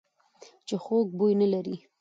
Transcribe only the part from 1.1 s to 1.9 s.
بوی نه لري.